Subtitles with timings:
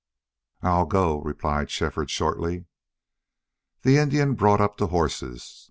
[0.63, 2.65] "I'll go," replied Shefford, shortly.
[3.83, 5.59] The Indian brought up the horses.